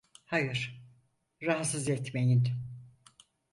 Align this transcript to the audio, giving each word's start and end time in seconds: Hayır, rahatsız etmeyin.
Hayır, 0.25 0.81
rahatsız 1.41 1.89
etmeyin. 1.89 2.47